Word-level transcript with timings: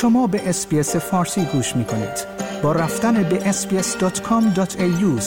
شما 0.00 0.26
به 0.26 0.48
اسپیس 0.48 0.96
فارسی 0.96 1.44
گوش 1.44 1.76
می 1.76 1.84
کنید. 1.84 2.26
با 2.62 2.72
رفتن 2.72 3.22
به 3.22 3.52
sbs.com.au 3.52 5.20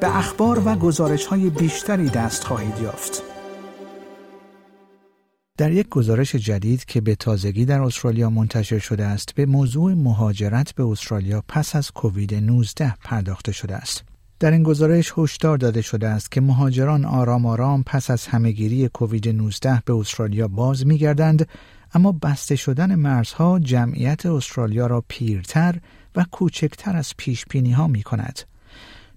به 0.00 0.16
اخبار 0.16 0.62
و 0.64 0.74
گزارش 0.74 1.26
های 1.26 1.50
بیشتری 1.50 2.08
دست 2.08 2.44
خواهید 2.44 2.78
یافت. 2.82 3.22
در 5.58 5.72
یک 5.72 5.88
گزارش 5.88 6.34
جدید 6.34 6.84
که 6.84 7.00
به 7.00 7.14
تازگی 7.14 7.64
در 7.64 7.80
استرالیا 7.80 8.30
منتشر 8.30 8.78
شده 8.78 9.04
است 9.04 9.34
به 9.34 9.46
موضوع 9.46 9.94
مهاجرت 9.94 10.74
به 10.74 10.84
استرالیا 10.84 11.44
پس 11.48 11.76
از 11.76 11.90
کووید 11.90 12.34
19 12.34 12.94
پرداخته 13.04 13.52
شده 13.52 13.74
است. 13.74 14.04
در 14.40 14.50
این 14.50 14.62
گزارش 14.62 15.12
هشدار 15.16 15.58
داده 15.58 15.82
شده 15.82 16.08
است 16.08 16.32
که 16.32 16.40
مهاجران 16.40 17.04
آرام 17.04 17.46
آرام 17.46 17.82
پس 17.82 18.10
از 18.10 18.26
همهگیری 18.26 18.88
کووید 18.88 19.28
19 19.28 19.82
به 19.84 19.94
استرالیا 19.94 20.48
باز 20.48 20.86
میگردند 20.86 21.48
اما 21.94 22.12
بسته 22.12 22.56
شدن 22.56 22.94
مرزها 22.94 23.58
جمعیت 23.58 24.26
استرالیا 24.26 24.86
را 24.86 25.04
پیرتر 25.08 25.78
و 26.16 26.24
کوچکتر 26.30 26.96
از 26.96 27.14
پیش 27.16 27.44
بینی 27.44 27.72
ها 27.72 27.86
می 27.86 28.02
کند. 28.02 28.40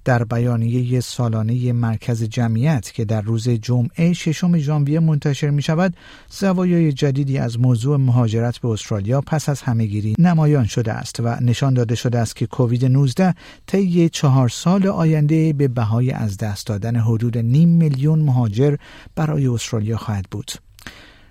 در 0.05 0.23
بیانیه 0.23 0.99
سالانه 0.99 1.73
مرکز 1.73 2.23
جمعیت 2.23 2.91
که 2.93 3.05
در 3.05 3.21
روز 3.21 3.49
جمعه 3.49 4.13
ششم 4.13 4.57
ژانویه 4.57 4.99
منتشر 4.99 5.49
می 5.49 5.61
شود 5.61 5.95
زوایای 6.29 6.91
جدیدی 6.91 7.37
از 7.37 7.59
موضوع 7.59 7.97
مهاجرت 7.97 8.57
به 8.57 8.67
استرالیا 8.67 9.21
پس 9.21 9.49
از 9.49 9.61
همهگیری 9.61 10.15
نمایان 10.19 10.65
شده 10.65 10.93
است 10.93 11.19
و 11.19 11.35
نشان 11.41 11.73
داده 11.73 11.95
شده 11.95 12.19
است 12.19 12.35
که 12.35 12.47
کووید 12.47 12.85
19 12.85 13.35
طی 13.67 14.09
چهار 14.09 14.49
سال 14.49 14.87
آینده 14.87 15.53
به 15.53 15.67
بهای 15.67 16.11
از 16.11 16.37
دست 16.37 16.67
دادن 16.67 16.95
حدود 16.95 17.37
نیم 17.37 17.69
میلیون 17.69 18.19
مهاجر 18.19 18.75
برای 19.15 19.47
استرالیا 19.47 19.97
خواهد 19.97 20.25
بود 20.31 20.51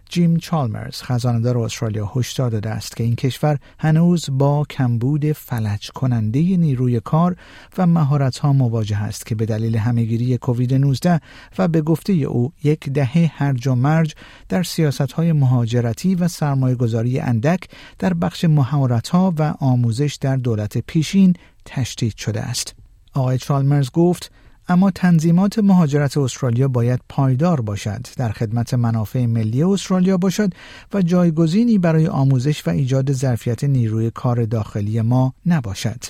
جیم 0.09 0.37
چالمرز 0.37 1.03
خزاندار 1.03 1.59
استرالیا 1.59 2.13
هشدار 2.15 2.51
داده 2.51 2.71
است 2.71 2.97
که 2.97 3.05
این 3.05 3.17
کشور 3.17 3.59
هنوز 3.79 4.27
با 4.33 4.65
کمبود 4.71 5.33
فلج 5.33 5.91
کننده 5.91 6.41
نیروی 6.41 7.01
کار 7.01 7.37
و 7.79 7.87
مهارت 7.87 8.39
ها 8.39 8.53
مواجه 8.53 8.97
است 8.97 9.27
که 9.27 9.35
به 9.35 9.47
دلیل 9.47 9.77
همهگیری 9.77 10.39
کووید 10.39 10.75
19 10.75 11.21
و 11.59 11.69
به 11.69 11.83
گفته 11.83 12.13
او 12.13 12.53
یک 12.65 12.89
دهه 12.89 13.31
هرج 13.35 13.67
و 13.67 13.75
مرج 13.75 14.15
در 14.49 14.63
سیاست 14.63 15.13
های 15.13 15.33
مهاجرتی 15.33 16.15
و 16.15 16.29
سرمایه 16.29 16.75
گذاری 16.75 17.21
اندک 17.21 17.69
در 17.99 18.15
بخش 18.15 18.45
مهارت 18.45 19.09
ها 19.09 19.35
و 19.39 19.55
آموزش 19.61 20.19
در 20.21 20.37
دولت 20.37 20.79
پیشین 20.79 21.35
تشدید 21.65 22.17
شده 22.17 22.41
است. 22.41 22.75
آقای 23.15 23.39
چالمرز 23.39 23.91
گفت 23.91 24.33
اما 24.69 24.91
تنظیمات 24.91 25.59
مهاجرت 25.59 26.17
استرالیا 26.17 26.69
باید 26.69 27.01
پایدار 27.09 27.61
باشد 27.61 28.07
در 28.17 28.33
خدمت 28.33 28.75
منافع 28.75 29.27
ملی 29.27 29.63
استرالیا 29.63 30.17
باشد 30.17 30.55
و 30.95 31.03
جایگزینی 31.03 31.79
برای 31.79 32.07
آموزش 32.07 32.67
و 32.67 32.71
ایجاد 32.71 33.13
ظرفیت 33.13 33.65
نیروی 33.65 34.11
کار 34.11 34.45
داخلی 34.45 35.01
ما 35.01 35.35
نباشد 35.47 36.05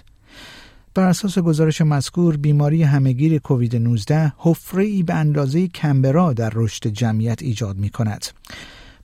بر 0.95 1.09
اساس 1.09 1.39
گزارش 1.39 1.81
مذکور 1.81 2.37
بیماری 2.37 2.83
همهگیر 2.83 3.39
کووید 3.39 3.77
19 3.77 4.33
حفره 4.39 4.85
ای 4.85 5.03
به 5.03 5.15
اندازه 5.15 5.69
کمبرا 5.69 6.33
در 6.33 6.51
رشد 6.55 6.87
جمعیت 6.87 7.43
ایجاد 7.43 7.77
می 7.77 7.91
کند. 7.91 8.27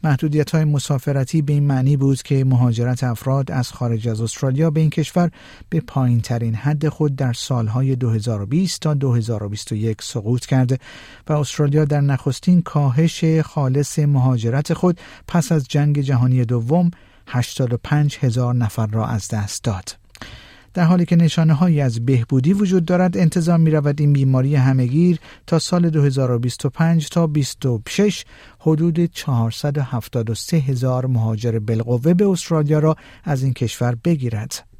محدودیت 0.04 0.50
های 0.50 0.64
مسافرتی 0.64 1.42
به 1.42 1.52
این 1.52 1.66
معنی 1.66 1.96
بود 1.96 2.22
که 2.22 2.44
مهاجرت 2.44 3.04
افراد 3.04 3.50
از 3.50 3.72
خارج 3.72 4.08
از 4.08 4.20
استرالیا 4.20 4.70
به 4.70 4.80
این 4.80 4.90
کشور 4.90 5.30
به 5.68 5.80
پایین 5.80 6.20
ترین 6.20 6.54
حد 6.54 6.88
خود 6.88 7.16
در 7.16 7.32
سالهای 7.32 7.96
2020 7.96 8.80
تا 8.80 8.94
2021 8.94 10.02
سقوط 10.02 10.46
کرده 10.46 10.78
و 11.28 11.32
استرالیا 11.32 11.84
در 11.84 12.00
نخستین 12.00 12.62
کاهش 12.62 13.24
خالص 13.40 13.98
مهاجرت 13.98 14.74
خود 14.74 15.00
پس 15.28 15.52
از 15.52 15.68
جنگ 15.68 16.00
جهانی 16.00 16.44
دوم 16.44 16.90
85 17.26 18.18
هزار 18.20 18.54
نفر 18.54 18.86
را 18.86 19.06
از 19.06 19.28
دست 19.28 19.64
داد. 19.64 19.99
در 20.74 20.84
حالی 20.84 21.04
که 21.04 21.16
نشانه 21.16 21.54
هایی 21.54 21.80
از 21.80 22.06
بهبودی 22.06 22.52
وجود 22.52 22.84
دارد 22.84 23.16
انتظار 23.16 23.58
می 23.58 23.70
رود 23.70 24.00
این 24.00 24.12
بیماری 24.12 24.56
همهگیر 24.56 25.18
تا 25.46 25.58
سال 25.58 25.90
2025 25.90 27.08
تا 27.08 27.26
26 27.26 28.24
حدود 28.58 29.04
473 29.04 30.56
هزار 30.56 31.06
مهاجر 31.06 31.58
بالقوه 31.58 32.14
به 32.14 32.28
استرالیا 32.28 32.78
را 32.78 32.96
از 33.24 33.42
این 33.42 33.52
کشور 33.52 33.96
بگیرد. 34.04 34.70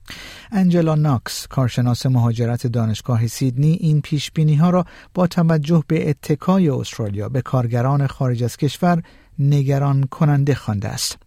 انجلا 0.53 0.95
ناکس 0.95 1.47
کارشناس 1.47 2.07
مهاجرت 2.07 2.67
دانشگاه 2.67 3.27
سیدنی 3.27 3.72
این 3.72 4.01
پیش 4.01 4.31
بینی 4.31 4.55
ها 4.55 4.71
را 4.71 4.84
با 5.15 5.27
توجه 5.27 5.84
به 5.87 6.11
اتکای 6.11 6.69
استرالیا 6.69 7.28
به 7.28 7.43
کارگران 7.43 8.07
خارج 8.07 8.45
از 8.45 8.57
کشور 8.57 9.03
نگران 9.41 10.05
کننده 10.05 10.55
خوانده 10.55 10.89
است. 10.89 11.19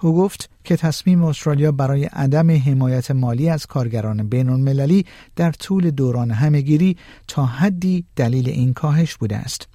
او 0.00 0.16
گفت 0.16 0.50
که 0.64 0.76
تصمیم 0.76 1.24
استرالیا 1.24 1.72
برای 1.72 2.04
عدم 2.04 2.50
حمایت 2.50 3.10
مالی 3.10 3.48
از 3.48 3.66
کارگران 3.66 4.28
بین 4.28 4.48
المللی 4.48 5.06
در 5.36 5.52
طول 5.52 5.90
دوران 5.90 6.30
همه‌گیری 6.30 6.96
تا 7.28 7.46
حدی 7.46 8.04
دلیل 8.16 8.48
این 8.48 8.72
کاهش 8.72 9.16
بوده 9.16 9.36
است. 9.36 9.68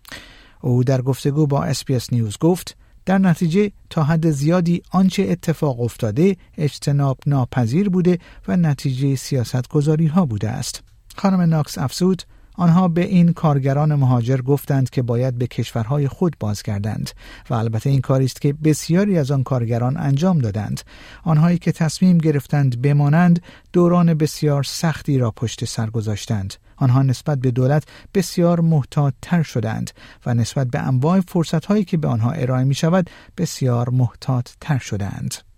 او 0.62 0.84
در 0.84 1.02
گفتگو 1.02 1.48
با 1.48 1.64
SBS 1.64 2.14
News 2.14 2.38
گفت 2.38 2.78
در 3.06 3.18
نتیجه 3.18 3.72
تا 3.90 4.04
حد 4.04 4.32
زیادی 4.32 4.82
آنچه 4.92 5.24
اتفاق 5.24 5.82
افتاده 5.82 6.38
اجتناب 6.58 7.18
ناپذیر 7.26 7.90
بوده 7.90 8.20
و 8.48 8.58
نتیجه 8.58 9.16
سیاست 9.16 9.68
گذاری 9.68 10.08
ها 10.08 10.26
بوده 10.26 10.50
است. 10.50 10.84
خانم 11.16 11.42
ناکس 11.42 11.78
افزود 11.78 12.24
آنها 12.56 12.88
به 12.88 13.06
این 13.06 13.34
کارگران 13.34 13.96
مهاجر 13.96 14.42
گفتند 14.42 14.90
که 14.90 15.02
باید 15.02 15.38
به 15.38 15.48
کشورهای 15.48 16.08
خود 16.08 16.36
بازگردند 16.40 17.10
و 17.50 17.54
البته 17.54 17.90
این 17.90 18.02
کاری 18.02 18.26
است 18.26 18.42
که 18.42 18.54
بسیاری 18.54 19.18
از 19.18 19.32
آن 19.32 19.44
کارگران 19.44 19.98
انجام 19.98 20.40
دادند. 20.40 20.82
آنهایی 21.24 21.58
که 21.58 21.72
تصمیم 21.72 22.18
گرفتند 22.18 22.82
بمانند 22.82 23.42
دوران 23.74 24.14
بسیار 24.14 24.64
سختی 24.64 25.18
را 25.18 25.32
پشت 25.32 25.66
سر 25.66 25.90
گذاشتند. 25.90 26.54
آنها 26.76 27.02
نسبت 27.02 27.40
به 27.40 27.52
دولت 27.52 27.84
بسیار 28.14 28.60
محتاط 28.60 29.14
تر 29.22 29.44
شدند 29.44 29.92
و 30.26 30.34
نسبت 30.34 30.68
به 30.68 30.80
انواع 30.80 31.20
فرصت 31.20 31.66
هایی 31.66 31.84
که 31.84 31.98
به 31.98 32.08
آنها 32.08 32.32
ارائه 32.32 32.64
می 32.64 32.76
شود 32.76 33.10
بسیار 33.38 33.90
محتاط 33.90 34.50
تر 34.62 34.78
شدند. 34.78 35.53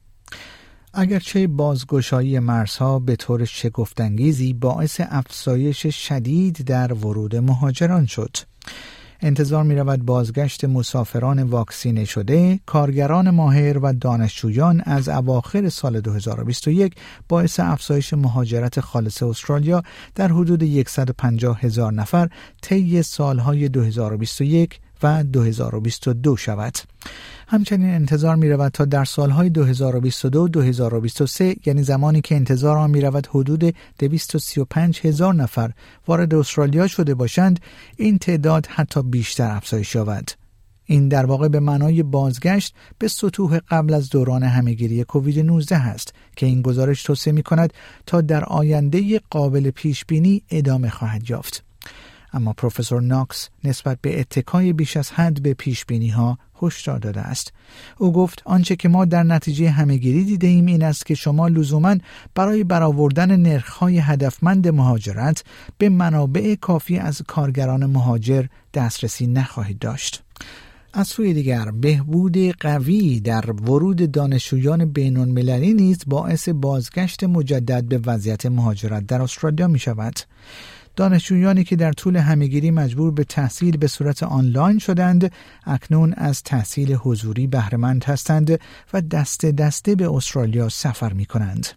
اگرچه 0.97 1.47
بازگشایی 1.47 2.39
مرزها 2.39 2.99
به 2.99 3.15
طور 3.15 3.45
شگفتانگیزی 3.45 4.53
باعث 4.53 5.01
افزایش 5.03 5.87
شدید 5.87 6.65
در 6.65 6.93
ورود 6.93 7.35
مهاجران 7.35 8.05
شد 8.05 8.37
انتظار 9.21 9.63
می 9.63 9.75
رود 9.75 10.05
بازگشت 10.05 10.65
مسافران 10.65 11.43
واکسینه 11.43 12.05
شده، 12.05 12.59
کارگران 12.65 13.29
ماهر 13.29 13.77
و 13.77 13.93
دانشجویان 13.93 14.81
از 14.85 15.09
اواخر 15.09 15.69
سال 15.69 16.01
2021 16.01 16.95
باعث 17.29 17.59
افزایش 17.59 18.13
مهاجرت 18.13 18.79
خالص 18.79 19.23
استرالیا 19.23 19.83
در 20.15 20.27
حدود 20.27 20.87
150 20.87 21.59
هزار 21.59 21.93
نفر 21.93 22.29
طی 22.61 23.03
سالهای 23.03 23.69
2021 23.69 24.79
و 25.03 25.23
2022 25.23 26.37
شود. 26.37 26.77
همچنین 27.47 27.89
انتظار 27.89 28.35
می 28.35 28.49
رود 28.49 28.71
تا 28.71 28.85
در 28.85 29.05
سالهای 29.05 29.49
2022-2023 29.49 31.67
یعنی 31.67 31.83
زمانی 31.83 32.21
که 32.21 32.35
انتظار 32.35 32.77
آن 32.77 32.89
می 32.89 33.01
رود 33.01 33.27
حدود 33.27 33.75
235 33.99 34.99
هزار 35.03 35.33
نفر 35.33 35.71
وارد 36.07 36.35
استرالیا 36.35 36.87
شده 36.87 37.15
باشند 37.15 37.59
این 37.97 38.17
تعداد 38.17 38.65
حتی 38.65 39.01
بیشتر 39.01 39.51
افزایش 39.51 39.95
یابد. 39.95 40.29
این 40.85 41.07
در 41.07 41.25
واقع 41.25 41.47
به 41.47 41.59
معنای 41.59 42.03
بازگشت 42.03 42.75
به 42.99 43.07
سطوح 43.07 43.59
قبل 43.69 43.93
از 43.93 44.09
دوران 44.09 44.43
همهگیری 44.43 45.03
کووید 45.03 45.39
19 45.39 45.75
است 45.75 46.13
که 46.35 46.45
این 46.45 46.61
گزارش 46.61 47.03
توصیه 47.03 47.33
می 47.33 47.43
کند 47.43 47.73
تا 48.05 48.21
در 48.21 48.43
آینده 48.43 49.21
قابل 49.29 49.69
پیش 49.69 50.05
بینی 50.05 50.43
ادامه 50.49 50.89
خواهد 50.89 51.29
یافت. 51.29 51.64
اما 52.35 52.53
پروفسور 52.53 53.01
ناکس 53.01 53.49
نسبت 53.63 53.97
به 54.01 54.19
اتکای 54.19 54.73
بیش 54.73 54.97
از 54.97 55.11
حد 55.11 55.41
به 55.41 55.53
پیش 55.53 55.85
بینی 55.85 56.09
ها 56.09 56.37
هشدار 56.61 56.99
داده 56.99 57.21
است 57.21 57.53
او 57.97 58.11
گفت 58.11 58.41
آنچه 58.45 58.75
که 58.75 58.89
ما 58.89 59.05
در 59.05 59.23
نتیجه 59.23 59.69
همهگیری 59.69 60.23
دیده 60.23 60.47
ایم 60.47 60.65
این 60.65 60.83
است 60.83 61.05
که 61.05 61.15
شما 61.15 61.47
لزوما 61.47 61.95
برای 62.35 62.63
برآوردن 62.63 63.35
نرخهای 63.35 63.97
هدفمند 63.97 64.67
مهاجرت 64.67 65.43
به 65.77 65.89
منابع 65.89 66.55
کافی 66.55 66.97
از 66.97 67.21
کارگران 67.27 67.85
مهاجر 67.85 68.45
دسترسی 68.73 69.27
نخواهید 69.27 69.79
داشت 69.79 70.23
از 70.97 71.07
سوی 71.07 71.33
دیگر 71.33 71.71
بهبود 71.71 72.37
قوی 72.37 73.19
در 73.19 73.51
ورود 73.51 74.11
دانشجویان 74.11 74.85
بین 74.85 75.17
المللی 75.17 75.73
نیز 75.73 75.97
باعث 76.07 76.49
بازگشت 76.49 77.23
مجدد 77.23 77.83
به 77.83 78.01
وضعیت 78.05 78.45
مهاجرت 78.45 79.07
در 79.07 79.21
استرالیا 79.21 79.67
می 79.67 79.79
شود. 79.79 80.19
دانشجویانی 80.95 81.63
که 81.63 81.75
در 81.75 81.91
طول 81.91 82.17
همهگیری 82.17 82.71
مجبور 82.71 83.11
به 83.11 83.23
تحصیل 83.23 83.77
به 83.77 83.87
صورت 83.87 84.23
آنلاین 84.23 84.79
شدند 84.79 85.31
اکنون 85.65 86.13
از 86.13 86.43
تحصیل 86.43 86.93
حضوری 86.93 87.47
بهرهمند 87.47 88.03
هستند 88.03 88.59
و 88.93 89.01
دسته 89.01 89.51
دسته 89.51 89.95
به 89.95 90.13
استرالیا 90.13 90.69
سفر 90.69 91.13
می 91.13 91.25
کنند. 91.25 91.67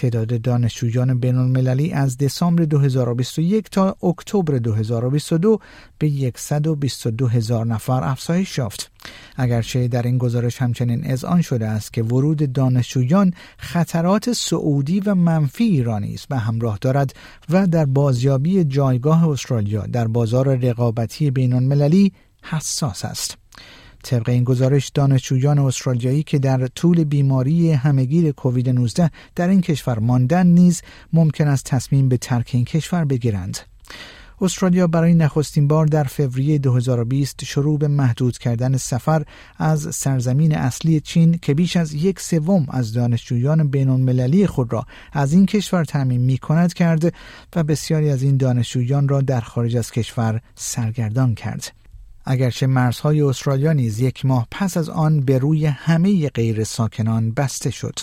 تعداد 0.00 0.42
دانشجویان 0.42 1.20
بین 1.20 1.36
المللی 1.36 1.92
از 1.92 2.18
دسامبر 2.18 2.64
2021 2.64 3.70
تا 3.70 3.96
اکتبر 4.02 4.58
2022 4.58 5.58
به 5.98 6.32
122 6.36 7.26
هزار 7.26 7.66
نفر 7.66 8.04
افزایش 8.04 8.58
یافت. 8.58 8.90
اگرچه 9.36 9.88
در 9.88 10.02
این 10.02 10.18
گزارش 10.18 10.62
همچنین 10.62 11.00
اذعان 11.04 11.42
شده 11.42 11.66
است 11.66 11.92
که 11.92 12.02
ورود 12.02 12.52
دانشجویان 12.52 13.34
خطرات 13.58 14.32
سعودی 14.32 15.00
و 15.00 15.14
منفی 15.14 15.64
ایرانی 15.64 16.14
است 16.14 16.26
و 16.30 16.38
همراه 16.38 16.78
دارد 16.80 17.14
و 17.50 17.66
در 17.66 17.84
بازیابی 17.84 18.64
جایگاه 18.64 19.28
استرالیا 19.28 19.86
در 19.86 20.06
بازار 20.06 20.56
رقابتی 20.56 21.30
بین 21.30 21.52
المللی 21.52 22.12
حساس 22.42 23.04
است. 23.04 23.39
طبق 24.02 24.28
این 24.28 24.44
گزارش 24.44 24.88
دانشجویان 24.88 25.58
استرالیایی 25.58 26.22
که 26.22 26.38
در 26.38 26.66
طول 26.66 27.04
بیماری 27.04 27.72
همگیر 27.72 28.32
کووید 28.32 28.68
19 28.68 29.10
در 29.34 29.48
این 29.48 29.60
کشور 29.60 29.98
ماندن 29.98 30.46
نیز 30.46 30.82
ممکن 31.12 31.48
است 31.48 31.64
تصمیم 31.64 32.08
به 32.08 32.16
ترک 32.16 32.50
این 32.54 32.64
کشور 32.64 33.04
بگیرند. 33.04 33.58
استرالیا 34.42 34.86
برای 34.86 35.14
نخستین 35.14 35.68
بار 35.68 35.86
در 35.86 36.04
فوریه 36.04 36.58
2020 36.58 37.44
شروع 37.44 37.78
به 37.78 37.88
محدود 37.88 38.38
کردن 38.38 38.76
سفر 38.76 39.22
از 39.58 39.94
سرزمین 39.94 40.56
اصلی 40.56 41.00
چین 41.00 41.38
که 41.42 41.54
بیش 41.54 41.76
از 41.76 41.94
یک 41.94 42.20
سوم 42.20 42.66
از 42.70 42.92
دانشجویان 42.92 43.68
بین 43.68 43.88
المللی 43.88 44.46
خود 44.46 44.72
را 44.72 44.86
از 45.12 45.32
این 45.32 45.46
کشور 45.46 45.84
تعمین 45.84 46.20
می 46.20 46.38
کند 46.38 46.74
کرد 46.74 47.14
و 47.56 47.62
بسیاری 47.62 48.10
از 48.10 48.22
این 48.22 48.36
دانشجویان 48.36 49.08
را 49.08 49.20
در 49.20 49.40
خارج 49.40 49.76
از 49.76 49.90
کشور 49.90 50.40
سرگردان 50.54 51.34
کرد. 51.34 51.79
اگرچه 52.24 52.66
مرزهای 52.66 53.22
استرالیا 53.22 53.72
نیز 53.72 54.00
یک 54.00 54.26
ماه 54.26 54.46
پس 54.50 54.76
از 54.76 54.88
آن 54.88 55.20
به 55.20 55.38
روی 55.38 55.66
همه 55.66 56.28
غیر 56.28 56.64
ساکنان 56.64 57.30
بسته 57.32 57.70
شد. 57.70 57.98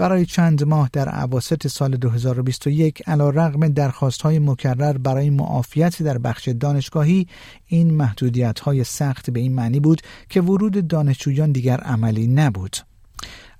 برای 0.00 0.26
چند 0.26 0.64
ماه 0.64 0.90
در 0.92 1.08
عواسط 1.08 1.66
سال 1.66 1.96
2021 1.96 3.08
علا 3.08 3.30
رغم 3.30 3.68
درخواست 3.68 4.22
های 4.22 4.38
مکرر 4.38 4.98
برای 4.98 5.30
معافیت 5.30 6.02
در 6.02 6.18
بخش 6.18 6.48
دانشگاهی 6.48 7.26
این 7.66 7.94
محدودیت 7.94 8.60
های 8.60 8.84
سخت 8.84 9.30
به 9.30 9.40
این 9.40 9.54
معنی 9.54 9.80
بود 9.80 10.02
که 10.28 10.40
ورود 10.40 10.88
دانشجویان 10.88 11.52
دیگر 11.52 11.80
عملی 11.80 12.26
نبود. 12.26 12.76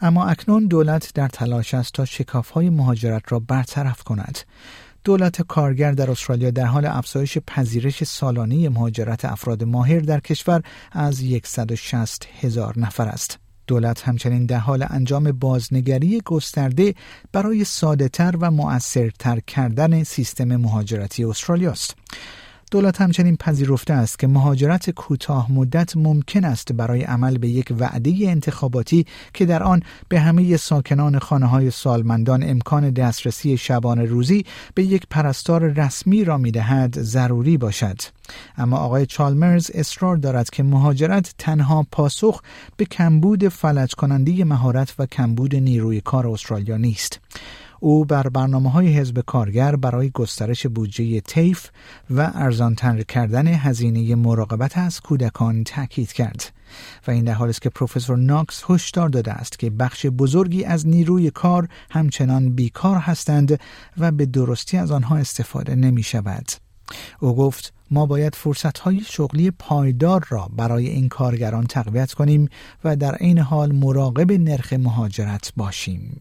اما 0.01 0.27
اکنون 0.27 0.67
دولت 0.67 1.11
در 1.15 1.29
تلاش 1.29 1.75
است 1.75 1.93
تا 1.93 2.05
شکاف 2.05 2.51
های 2.51 2.71
مهاجرت 2.71 3.23
را 3.29 3.39
برطرف 3.39 4.03
کند. 4.03 4.39
دولت 5.05 5.43
کارگر 5.43 5.93
در 5.93 6.11
استرالیا 6.11 6.51
در 6.51 6.65
حال 6.65 6.87
افزایش 6.87 7.39
پذیرش 7.39 8.05
سالانه 8.05 8.69
مهاجرت 8.69 9.25
افراد 9.25 9.65
ماهر 9.65 10.01
در 10.01 10.21
کشور 10.21 10.63
از 10.93 11.23
160 11.45 12.27
هزار 12.41 12.79
نفر 12.79 13.09
است. 13.09 13.39
دولت 13.67 14.03
همچنین 14.03 14.47
در 14.47 14.59
حال 14.59 14.87
انجام 14.91 15.33
بازنگری 15.33 16.21
گسترده 16.25 16.95
برای 17.33 17.65
سادهتر 17.65 18.35
و 18.41 18.51
مؤثرتر 18.51 19.41
کردن 19.41 20.03
سیستم 20.03 20.57
مهاجرتی 20.57 21.25
استرالیا 21.25 21.71
است. 21.71 21.97
دولت 22.71 23.01
همچنین 23.01 23.37
پذیرفته 23.37 23.95
است 23.95 24.19
که 24.19 24.27
مهاجرت 24.27 24.91
کوتاه 24.91 25.53
مدت 25.53 25.97
ممکن 25.97 26.45
است 26.45 26.73
برای 26.73 27.03
عمل 27.03 27.39
به 27.39 27.49
یک 27.49 27.75
وعده 27.79 28.15
انتخاباتی 28.21 29.07
که 29.35 29.47
در 29.47 29.63
آن 29.63 29.83
به 30.09 30.21
همه 30.21 30.57
ساکنان 30.57 31.19
خانه 31.19 31.47
های 31.47 31.71
سالمندان 31.71 32.43
امکان 32.43 32.91
دسترسی 32.91 33.57
شبانه 33.57 34.05
روزی 34.05 34.45
به 34.75 34.85
یک 34.85 35.03
پرستار 35.11 35.69
رسمی 35.69 36.25
را 36.25 36.39
می‌دهد 36.39 37.01
ضروری 37.01 37.57
باشد. 37.57 37.97
اما 38.57 38.77
آقای 38.77 39.07
چالمرز 39.07 39.71
اصرار 39.75 40.17
دارد 40.17 40.51
که 40.51 40.63
مهاجرت 40.63 41.35
تنها 41.39 41.87
پاسخ 41.93 42.43
به 42.77 42.85
کمبود 42.85 43.49
فلج 43.49 43.95
کننده 43.95 44.45
مهارت 44.45 44.95
و 44.99 45.07
کمبود 45.07 45.57
نیروی 45.57 46.01
کار 46.01 46.29
استرالیا 46.29 46.77
نیست. 46.77 47.21
او 47.81 48.05
بر 48.05 48.29
برنامه 48.29 48.71
های 48.71 48.89
حزب 48.89 49.21
کارگر 49.21 49.77
برای 49.77 50.11
گسترش 50.11 50.67
بودجه 50.67 51.21
تیف 51.21 51.71
و 52.11 52.31
ارزانتر 52.35 53.03
کردن 53.03 53.47
هزینه 53.47 54.15
مراقبت 54.15 54.79
از 54.79 55.01
کودکان 55.01 55.65
تاکید 55.65 56.13
کرد 56.13 56.53
و 57.07 57.11
این 57.11 57.25
در 57.25 57.33
حالی 57.33 57.51
است 57.51 57.63
که 57.63 57.71
پروفسور 57.71 58.17
ناکس 58.17 58.65
هشدار 58.69 59.09
داده 59.09 59.33
است 59.33 59.59
که 59.59 59.71
بخش 59.71 60.07
بزرگی 60.07 60.65
از 60.65 60.89
نیروی 60.89 61.31
کار 61.31 61.69
همچنان 61.91 62.51
بیکار 62.51 62.97
هستند 62.97 63.61
و 63.99 64.13
به 64.13 64.27
درستی 64.27 64.77
از 64.77 64.91
آنها 64.91 65.17
استفاده 65.17 65.75
نمی 65.75 66.03
شود. 66.03 66.47
او 67.21 67.37
گفت 67.37 67.73
ما 67.91 68.07
باید 68.07 68.35
فرصت 68.35 68.79
های 68.79 69.01
شغلی 69.01 69.51
پایدار 69.51 70.25
را 70.29 70.49
برای 70.57 70.89
این 70.89 71.09
کارگران 71.09 71.67
تقویت 71.67 72.13
کنیم 72.13 72.49
و 72.85 72.97
در 72.97 73.15
عین 73.15 73.39
حال 73.39 73.73
مراقب 73.73 74.33
نرخ 74.33 74.73
مهاجرت 74.73 75.53
باشیم. 75.57 76.21